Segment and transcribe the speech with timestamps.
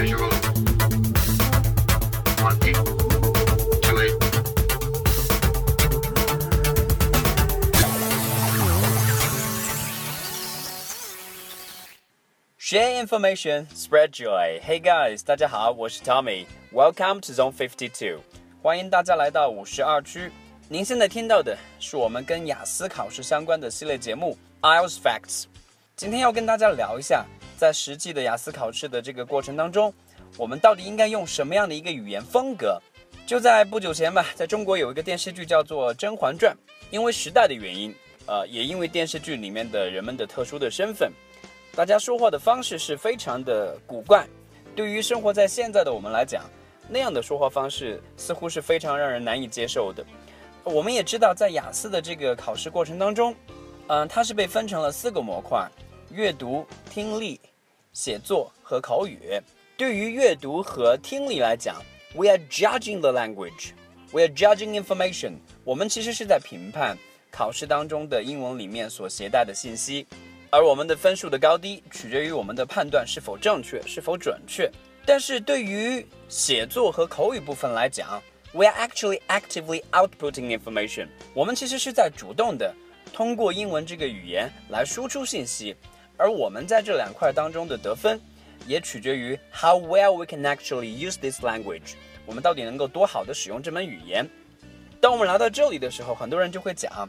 [0.00, 0.30] Visual.
[2.40, 2.72] One, two,
[4.00, 4.16] eight.
[12.56, 14.60] Share information, spread joy.
[14.62, 16.46] Hey guys，大家好，我是 Tommy。
[16.72, 18.22] Welcome to Zone Fifty Two，
[18.62, 20.32] 欢迎大家来到五十二区。
[20.70, 25.44] 您现在听到的是我们跟雅思考试相关的系列节目 IELTS Facts。
[25.94, 27.26] 今天要跟大家聊一下，
[27.60, 29.92] 在实际的雅思考试的这个过程当中，
[30.38, 32.80] 我们到底应该用什么样的一个语言风格？
[33.26, 36.56] 就在不久前吧，在中国有一个电视剧叫做《甄嬛传》，
[36.90, 37.94] 因为时代的原因，
[38.26, 41.12] 呃，也因为电视剧里面的人们的特殊的身份。
[41.76, 44.26] 大家说话的方式是非常的古怪，
[44.74, 46.42] 对于生活在现在的我们来讲，
[46.88, 50.02] 那样的说话方式似乎是非常让人难以接受的。
[50.64, 53.36] 我们也知道，在雅思的这个考试过程当中，
[53.88, 55.68] 嗯、它是被分成了四个模块：
[56.10, 57.38] 阅读、听力、
[57.92, 59.40] 写作和口语。
[59.76, 61.82] 对于阅读和听力来讲
[62.14, 65.34] ，we are judging the language，we are judging information。
[65.64, 66.96] 我们其实是在评判
[67.30, 70.06] 考试当中的英文里面所携带的信息。
[70.50, 74.70] 而我们的分数的高低取决于我们的判断是否正确、是否准确。
[75.06, 78.20] 但是对于写作和口语部分来讲
[78.52, 81.08] ，we are actually actively outputting information。
[81.32, 82.74] 我们其实是在主动的
[83.12, 85.74] 通过英文这个语言来输出信息，
[86.19, 88.19] 而我们在这两块当中的得分，
[88.65, 91.93] 也取决于 how well we can actually use this language。
[92.25, 94.27] 我们到底能够多好的使用这门语言？
[95.01, 97.07] 当我们来到这里的时候，很多人就会讲，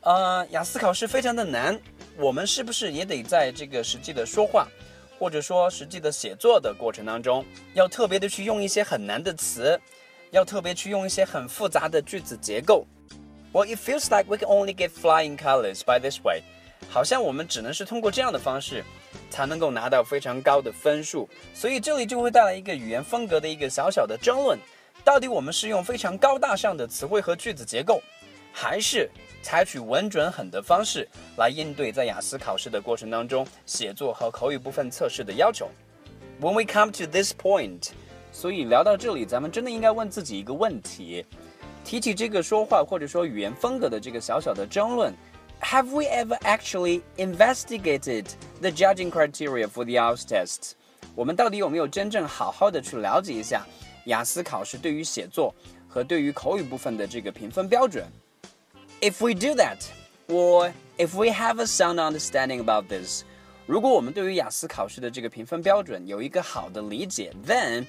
[0.00, 1.78] 呃，雅思考试非常的难。
[2.16, 4.66] 我们是不是也得在这个实际的说话，
[5.18, 7.44] 或者说实际的写作的过程当中，
[7.74, 9.78] 要特别的去用一些很难的词，
[10.30, 12.86] 要特别去用一些很复杂的句子结构？
[13.52, 16.42] Well, it feels like we can only get flying colors by this way。
[16.89, 18.83] 好像我们只能是通过这样的方式，
[19.29, 21.27] 才能够拿到非常高的分数。
[21.53, 24.59] 所以这里就会带来一个语言风格的一个小小的争论：
[25.03, 28.01] 到底我们是用非常高大上的词汇和句子结构，
[28.51, 29.09] 还是？
[29.43, 35.67] 采取稳准狠的方式来应对在雅思考试的过程当中写作和口语部分测试的要求。
[36.39, 37.89] When we come to this point，
[38.31, 41.25] 所以聊到这里，咱们真的应该问自己一个问题：
[41.83, 45.11] 提起这个说话或者说语言风格的这个小小的争论
[45.60, 48.26] ，Have we ever actually investigated
[48.60, 50.72] the judging criteria for the IELTS test？
[51.14, 53.66] 我们到底有没有真正好好的去了解一下
[54.04, 55.54] 雅思考试对于写作
[55.88, 58.04] 和对于口语部分的这个评分标准？
[59.00, 59.78] If we do that,
[60.28, 63.24] or if we have a sound understanding about this，
[63.66, 67.86] 如果我们对于雅思考试的这个评分标准有一个好的理解，then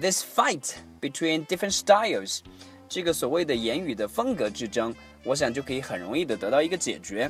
[0.00, 2.40] this fight between different styles，
[2.88, 7.29] 这个所谓的言语的风格之争， 我想就可以很容易的得到一个解决。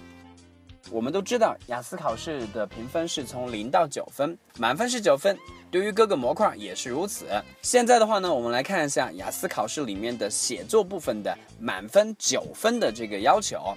[0.92, 5.38] 我们都知道，雅思考试的评分是从零到九分，满分是九分。
[5.72, 7.26] 对于各个模块也是如此。
[7.62, 13.74] 现在的话呢，我们来看一下雅思考试里面的写作部分的满分九分的这个要求。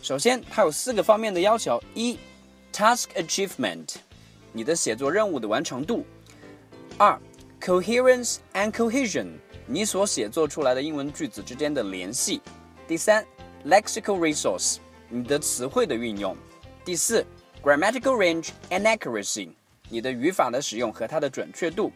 [0.00, 2.16] 首先，它有四个方面的要求：一
[2.72, 3.96] ，task achievement，
[4.52, 6.04] 你的写作任务的完成度；
[6.96, 7.18] 二
[7.60, 9.32] ，coherence and cohesion，
[9.66, 12.40] 你所写作出来的英文句子之间的联系；
[12.86, 13.26] 第三
[13.65, 14.77] ，lexical resource。
[15.09, 16.37] 你的词汇的运用，
[16.85, 17.25] 第四，
[17.63, 19.49] grammatical range and accuracy，
[19.89, 21.91] 你的语法的使用和它的准确度。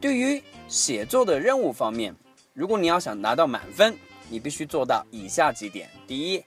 [0.00, 2.14] 对于写作的任务方面，
[2.52, 3.96] 如果你要想拿到满分，
[4.28, 6.44] 你必须做到以下几点：第一，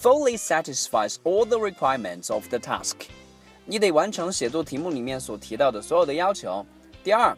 [0.00, 2.94] fully satisfies all the requirements of the task，
[3.66, 6.64] 你得完成写作题目里面所提到的所有的要求；
[7.04, 7.36] 第二，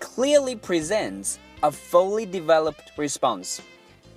[0.00, 3.58] clearly presents a fully developed response，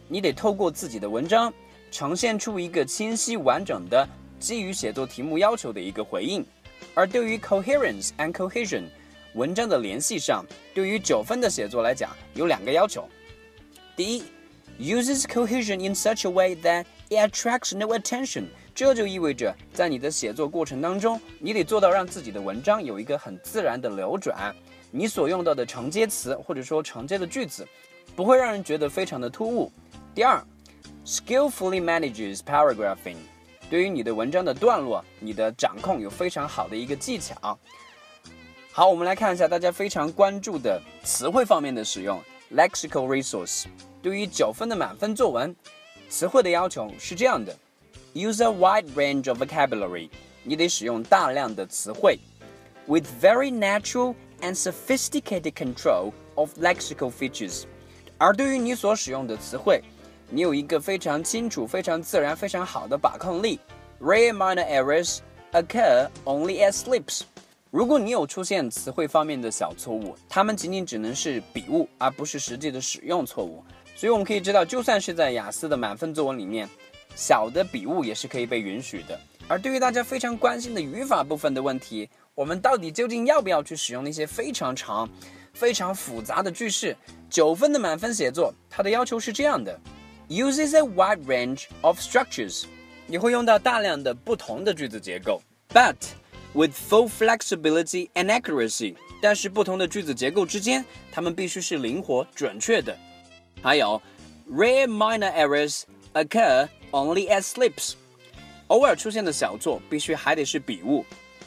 [0.08, 1.54] 你得透过自己的文章。
[1.93, 4.09] 呈现出一个清晰完整的
[4.41, 6.45] 基于写作题目要求的一个回应，
[6.95, 8.85] 而对于 coherence and cohesion
[9.35, 10.43] 文章的联系上，
[10.75, 13.07] 对于九分的写作来讲有两个要求。
[13.95, 14.25] 第一
[14.81, 24.55] ，uses cohesion in such a way that it attracts no attention，这就意味着在你的写作过程当中，你得做到让自己的文章有一个很自然的流转，
[24.91, 27.69] 你所用到的承接词或者说承接的句子
[28.17, 29.71] 不会让人觉得非常的突兀。
[30.15, 30.43] 第二。
[31.06, 33.18] skillfully manages paragraphing，
[33.70, 37.58] 对于你的文章的段落，你的掌控有非常好的一个技巧。
[38.72, 42.22] 好，我们来看一下大家非常关注的词汇方面的使用，
[42.54, 43.66] lexical resource。
[44.02, 45.56] 对于九分的满分作文，
[46.10, 47.58] 词汇的要求是这样的：
[48.14, 50.10] use a wide range of vocabulary，
[50.44, 52.20] 你得使用大量的词汇，
[52.86, 57.64] with very natural and sophisticated control of lexical features。
[58.20, 59.82] 而对于你所使用的词汇，
[60.35, 63.61] 你有一个非常清楚、非常自然、非常好的把控力。
[64.01, 65.19] Rare minor errors
[65.53, 67.21] occur only as slips。
[67.71, 73.63] 如果你有出现词汇方面的小错误，它们仅仅只能是笔误，而不是实际的使用错误。
[73.95, 76.67] 所以我们可以知道，就算是在雅思的满分作文里面，
[77.15, 79.21] 小的笔误也是可以被允许的。
[79.49, 85.07] 而对于大家非常关心的语法部分的问题，我们到底究竟要不要去使用那些非常长、
[85.53, 86.97] 非常复杂的句式？
[87.29, 89.79] 九分的满分写作，它的要求是这样的
[90.30, 92.64] ：uses a wide range of structures，
[93.06, 95.96] 你会用到大量的不同的句子结构，but
[96.54, 98.96] with full flexibility and accuracy。
[99.20, 102.96] 但是不同的句子结构之间，它们必须是灵活准确的。
[103.64, 104.00] 还有，
[104.48, 105.82] rare minor errors
[106.14, 107.94] occur only as slips，
[108.68, 111.04] 偶尔出现的小错必须还得是笔误。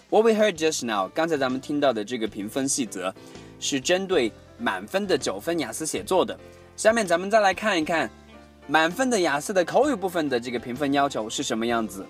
[0.08, 3.14] What we heard just now，刚才咱们听到的这个评分细则，
[3.60, 6.36] 是针对满分的九分雅思写作的。
[6.76, 8.10] 下面咱们再来看一看
[8.67, 12.05] 满分的雅思的口语部分的这个评分要求是什么样子。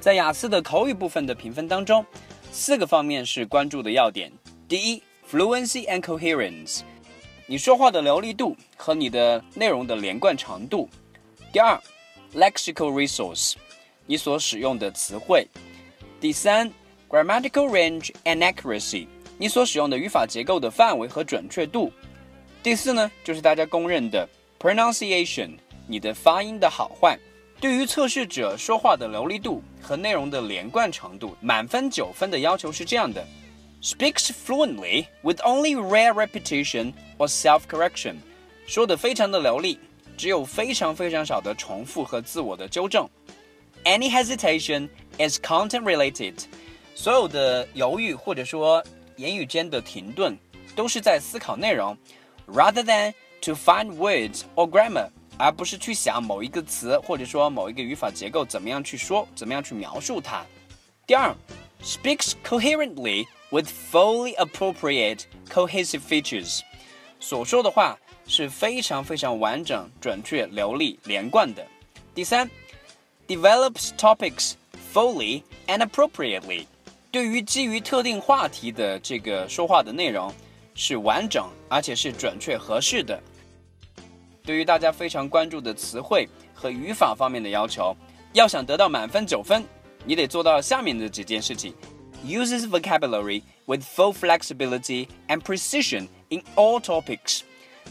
[0.00, 2.04] 在雅思的口语部分的评分当中，
[2.52, 4.30] 四个方面是关注的要点。
[4.68, 6.80] 第一，fluency and coherence。
[7.46, 10.88] 你说话的流利度和你的内容的连贯程度。
[11.50, 11.80] 第二
[12.34, 13.54] ，lexical resource，
[14.06, 15.48] 你所使用的词汇。
[16.20, 16.70] 第三
[17.08, 19.06] ，grammatical range and accuracy，
[19.38, 21.90] 你所使用的语法结构的范围和准确度。
[22.62, 24.28] 第四呢，就是大家公认的
[24.60, 25.52] pronunciation，
[25.87, 27.17] 你的发音的好坏。
[27.59, 33.25] 对于测试者说话的流利度和内容的连贯程度，满分九分的要求是这样的。
[33.81, 38.15] Speaks fluently with only rare repetition or self-correction，
[38.65, 39.77] 说的非常的流利，
[40.17, 43.07] 只有非常非常少的重复和自我的纠正。
[43.83, 46.45] Any hesitation is content-related，
[46.95, 48.83] 所有的犹豫或者说
[49.17, 50.37] 言语间的停顿，
[50.75, 51.97] 都是在思考内容，
[52.47, 60.45] rather than to find words or grammar， 而不是去想某一个词或者说某一个语法结构怎么样去说，怎么样去描述它。
[61.05, 61.35] 第二，
[61.83, 66.61] speaks coherently。with fully appropriate cohesive features，
[67.19, 67.95] 所说的话
[68.25, 71.63] 是非常非常完整、准确、流利、连贯的。
[72.15, 72.49] 第三，
[73.27, 74.53] develops topics
[74.91, 76.65] fully and appropriately，
[77.11, 80.33] 对于基于特定话题的这个说话的内容
[80.73, 83.21] 是完整而且是准确合适的。
[84.47, 87.95] 对于大家非常关注的词汇和语法方面的要求，
[88.33, 89.63] 要想得到满分九分，
[90.05, 91.73] 你得做到下面的几件事情。
[92.25, 97.41] uses vocabulary with full flexibility and precision in all topics。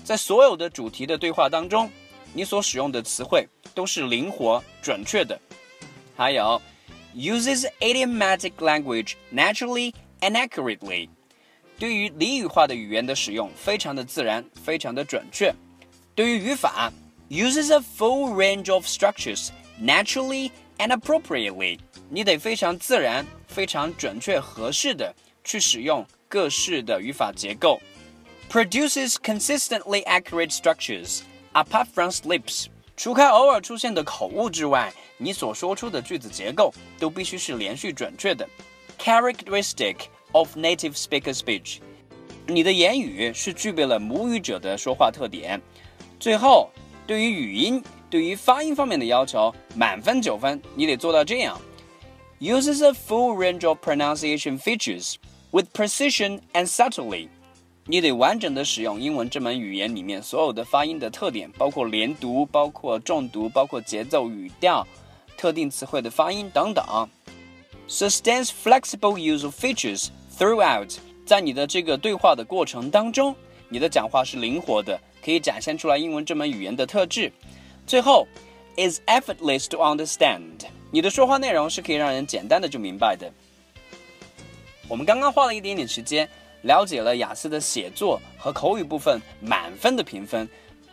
[0.05, 1.91] 在所有的主题的对话当中，
[2.33, 5.39] 你所使用的词汇都是灵活准确的。
[6.17, 6.61] 还有，
[7.15, 11.09] uses idiomatic language naturally and accurately。
[11.79, 15.55] 对于俚语化的语言的使用，非常的自然，非常的准确。
[16.17, 16.93] 对于语法，
[17.29, 19.49] uses a full range of structures
[19.81, 21.79] naturally and appropriately。
[22.09, 23.27] 你得非常自然。
[23.53, 27.79] 非常准确合适的去使用各式的语法结构，
[28.51, 31.21] produces consistently accurate structures
[31.53, 32.69] apart from slips。
[32.97, 38.49] 除开偶尔出现的口误之外，你所说出的句子结构都必须是连续准确的。
[38.99, 39.97] Characteristic
[40.33, 41.81] of native speaker speech，
[42.47, 45.61] 你的言语是具备了母语者的说话特点。
[46.20, 46.70] 最后，
[47.06, 51.60] 对于语音、对于发音方面的要求，满分九分，你得做到这样。
[52.40, 55.16] uses a full range of pronunciation features
[55.52, 57.28] with precision and subtlety。
[57.86, 64.86] 你得完整的使用英文这门语言里面所有的发音的特点，包括连读、包括重读、包括节奏、语调、
[65.38, 66.84] 特定词汇的发音等等。
[67.88, 70.98] Sustains flexible use of features throughout。
[71.26, 73.34] 在你的这个对话的过程当中，
[73.70, 77.32] 你的讲话是灵活的，可以展现出来英文这门语言的特质。
[77.86, 78.28] 最后
[78.76, 80.66] ，is effortless to understand。
[80.92, 83.32] 你的说话内容是可以让人简单的就明白的。
[84.88, 86.28] 我们刚刚花了一点点时间，
[86.62, 90.48] 了解了雅思的写作和口语部分满分的评分。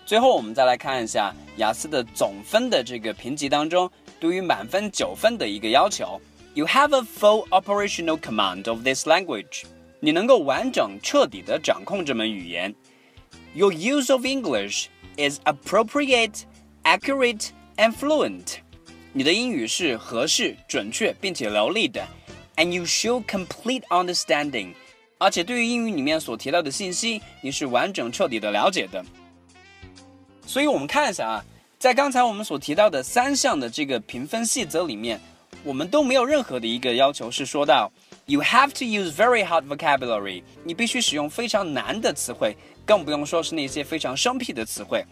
[0.04, 6.20] 最后，我们再来看一下雅思的总分的这个评级当中，对于满分九分的一个要求。
[6.54, 9.64] You have a full operational command of this language。
[10.00, 12.74] 你能够完整彻底的掌控这门语言。
[13.53, 14.87] Your use of English
[15.17, 16.43] is appropriate,
[16.83, 18.57] accurate, and fluent。
[19.11, 22.07] 你的英语是合适、准确并且流利的，
[22.55, 24.73] and you show complete understanding。
[25.17, 29.03] 而且对于英语里面所提到的信息，你是完整彻底的了解的。
[30.45, 31.45] 所以，我们看一下啊，
[31.77, 35.19] 在刚才我们所提到的三项的这个评分细则里面，
[35.62, 37.90] 我们都没有任何的一个要求是说到
[38.26, 45.04] you have to use very hard vocabulary，你必须使用非常难的词汇，更不用说是那些非常生僻的词汇。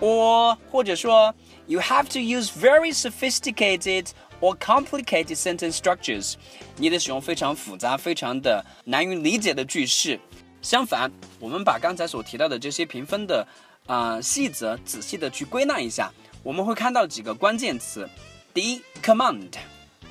[0.00, 1.34] or 或者说
[1.66, 4.06] you have to use very sophisticated
[4.40, 6.34] or complicated sentence structures，
[6.76, 10.18] 你得使用非常复杂、非常的难于理解的句式。
[10.62, 13.46] 相反，我们把刚才所提到的这些评分的
[13.86, 16.12] 啊、细则仔细的去归纳一下，
[16.42, 18.08] 我们会看到几个关键词。
[18.52, 19.50] 第一，command。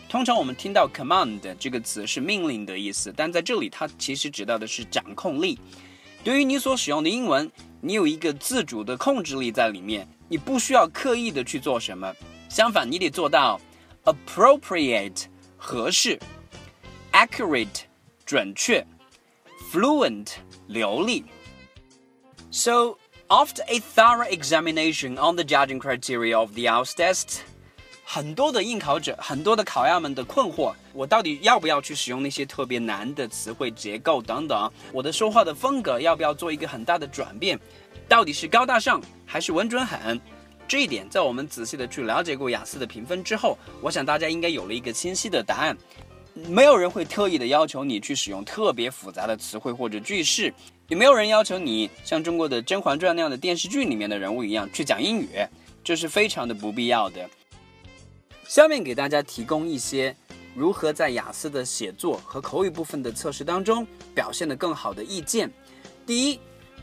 [0.08, 5.58] 通常我们听到 command 这个词是命令的意思，但在这里它其实指到的是掌控力。
[6.22, 12.14] 对于你所使用的英文，你有一个自主的控制力在里面，你不需要刻意的去做什么。
[12.48, 13.60] 相反，你得做到
[14.04, 15.24] appropriate
[15.56, 16.18] 合适，
[17.12, 17.84] accurate
[18.26, 18.86] 准确，
[19.72, 20.32] fluent
[20.68, 21.24] 流利。
[22.50, 22.98] So
[23.28, 27.40] after a thorough examination on the judging criteria of the IELTS test.
[28.09, 34.71] 很多的应考者，很多的考鸭们的困惑，我到底要不要去使用那些特别难的词汇结构等等？
[34.93, 37.59] 我的说话的风格要不要做一个很大的转变？
[38.07, 40.17] 到底是高大上还是稳准狠？
[40.69, 45.77] 这一点，在我们仔细的去了解过雅思的评分之后，我想大家应该有了一个清晰的答案。
[46.33, 50.53] 没有人会特意的要求你去使用特别复杂的词汇或者句式，
[50.87, 55.27] 也没有人要求你像中国的《甄嬛传》那样的电视剧里面的人物一样去讲英语，
[55.83, 57.29] 这是非常的不必要的。
[58.57, 60.15] 下面给大家提供一些
[60.55, 63.85] 如何在雅思的写作和口语部分的测试当中
[64.15, 65.47] 表现得更好的意见。
[66.07, 66.39] 第一，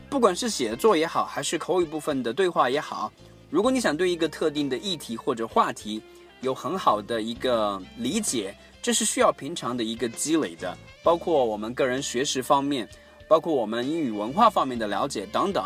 [0.09, 3.11] 不管是写作也好，还是口语部分的对话也好，
[3.49, 6.01] 如果你想对一个特定的议题或者话题
[6.39, 12.87] 有很好的一个理解，这是需要平常的一个积累的，包括我们个人学识方面，
[13.27, 15.61] 包括我们英语文化方面的了解等等。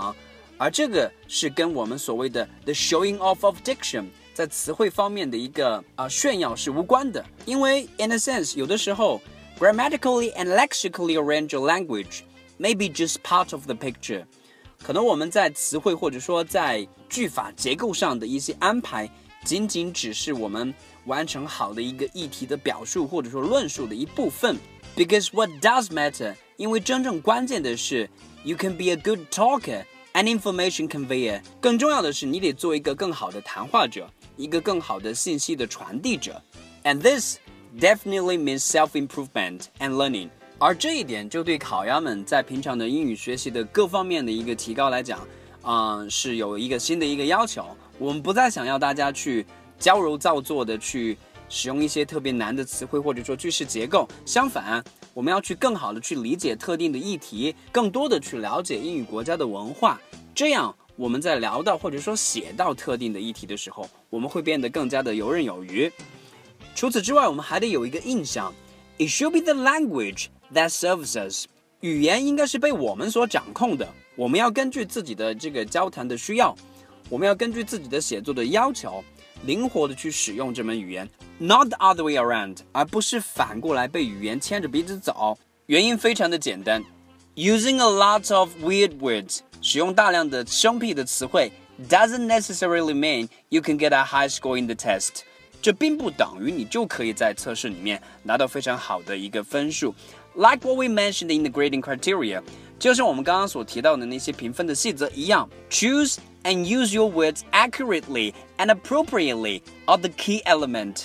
[0.58, 4.06] 而这个是跟我们所谓的 the showing off of diction。
[4.38, 9.21] 在词汇方面的一个啊炫耀是无关的，因为 in a sense 有的时候
[9.59, 12.21] grammatically and lexically arrange a language
[12.59, 14.25] may be just part of the picture。
[14.83, 19.09] 可能我们在词汇或者说在句法结构上的一些安排，
[19.45, 20.75] 仅仅只是我们
[21.07, 24.57] 完成好的一个议题的表述或者说论述的一部分。
[24.97, 26.35] Because what does matter？
[26.57, 28.09] 因为真正关键的是
[28.45, 31.42] you can be a good talker An information conveyor。
[31.62, 34.10] 更重要的是，你得做一个更好的谈话者。
[34.36, 36.42] 一个更好的信息的传递者
[36.86, 37.38] ，and this
[37.78, 40.30] definitely means self-improvement and learning。
[40.58, 45.20] 而这一点就对考鸭们在平常的英语学习的各方面的一个提高来讲，
[45.62, 47.66] 啊、呃，是有一个新的一个要求。
[47.98, 49.46] 我们不再想要大家去
[49.78, 51.18] 矫揉造作的去
[51.50, 54.82] 使用一些特别难的词汇或者说句式结构，相反，
[55.20, 60.00] 我们要去更好的去理解特定的议题，更多的去了解英语国家的文化，
[60.34, 60.74] 这样。
[60.96, 65.92] 我们在聊到或者说写到特定的议题的时候，我们会变得更加的游刃有余。
[66.74, 68.54] 除此之外，我们还得有一个印象
[68.98, 71.48] ：It should be the language that serves us。
[71.82, 73.90] 语言应该是被我们所掌控的。
[74.16, 76.56] 我们要根据自己的这个交谈的需要，
[77.10, 79.04] 我们要根据自己的写作的要求，
[79.46, 85.38] 灵活的去使用这门语言，not the other way around，而不是反过来被语言牵着鼻子走。
[85.67, 86.84] 原因非常的简单
[87.36, 89.39] ，using a lot of weird words。
[89.62, 91.51] 使用大量的生僻的词汇
[91.89, 95.22] doesn't necessarily mean you can get a high score in the test。
[95.62, 99.93] 这并不等于你就可以在测试里面拿到非常好的一个分数。
[100.35, 102.43] Like what we mentioned in the grading criteria，
[102.79, 111.05] 就像我们刚刚所提到的那些评分的细则一样，choose and use your words accurately and appropriately are the key element。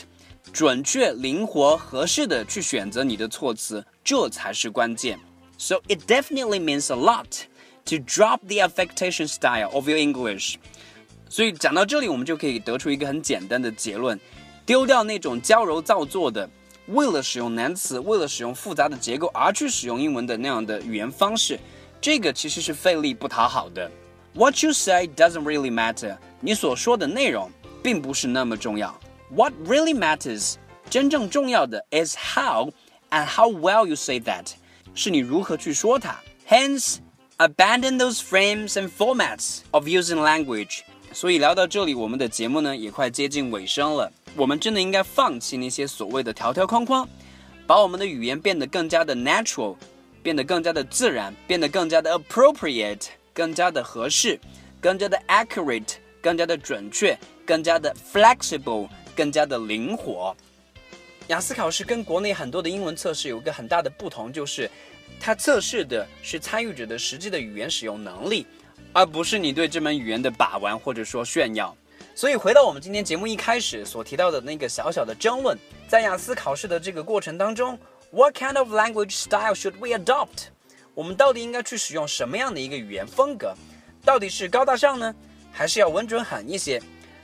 [0.51, 5.19] 准确、灵活、合适的去选择你的措辞，这才是关键。
[5.57, 10.55] So it definitely means a lot。to drop the affectation style of your English。
[11.27, 14.19] 所以讲到这里，我们就可以得出一个很简单的结论：
[14.65, 16.48] 丢掉那种矫揉造作的，
[16.88, 21.59] 为了使用难词、为了使用复杂的结构而去使用英文的那样的语言方式，
[22.01, 23.89] 这个其实是费力不讨好的。
[24.33, 26.17] What you say doesn't really matter。
[26.39, 27.51] 你所说的内容
[27.83, 29.00] 并不是那么重要。
[29.29, 30.55] What really matters，
[30.89, 32.71] 真正重要的 is how
[33.09, 34.45] and how well you say that，
[34.95, 36.19] 是你如何去说它。
[36.48, 40.81] Hence。Abandon those frames and formats of using language。
[41.14, 44.12] 所以聊到这里，我们的节目呢也快接近尾声了。
[44.35, 47.09] 我们真的应该放弃那些所谓的条条框框，
[47.68, 49.76] 把我们的语言变得更加的 natural，
[50.25, 54.40] 变得更加的自然，变得更加的 appropriate，更加的合适，
[54.80, 57.16] 更加的 accurate，更加的准确，
[57.47, 60.37] 更加的 flexible，更加的灵活。
[61.28, 64.68] 雅思考试跟国内很多的英文测试有一个很大的不同，就是
[65.21, 68.47] 它测试的是参与者的实际的语言使用能力，
[68.92, 71.75] 而不是你对这门语言的把玩或者说炫耀。
[72.14, 77.78] 所以回到我们今天节目一开始所提到的那个小小的争论，在雅思考试的这个过程当中
[78.11, 80.49] ，What kind of language style should we adopt？
[80.94, 83.54] 我们到底应该去使用什么样的一个语言风格？
[84.04, 85.12] 到底是高大上呢，
[85.50, 86.80] 还是要稳准狠一些？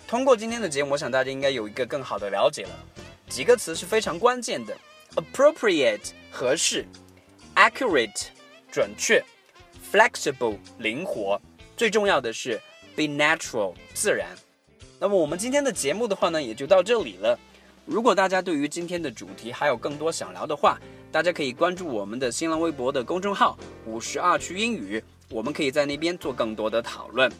[0.09, 2.70] 通过今天的节目，我想大家应该有一个更好的了解了。
[3.28, 4.76] 几个词是非常关键的
[5.14, 6.85] ：appropriate 合适
[7.54, 8.26] ，accurate
[8.71, 9.23] 准确
[9.92, 11.40] ，flexible 灵活，
[11.76, 12.61] 最重要的是
[12.95, 14.28] be natural 自然。
[14.99, 17.38] 那么我们今天的节目的话呢，也就到这里了。
[17.87, 20.78] 如果大家对于今天的主题还有更多想聊的话，
[21.11, 27.33] 大家可以关注我们的新浪微博的公众号“五十二区英语”，我们可以在那边做更多的讨论。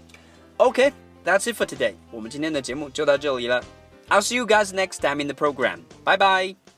[0.57, 1.95] OK，that's it for today。
[2.11, 3.63] 我们今天的节目就到这里了。
[4.09, 5.81] I'll see you guys next time in the program.
[6.05, 6.70] Bye bye.